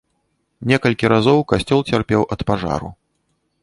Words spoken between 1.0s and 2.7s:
разоў касцёл цярпеў ад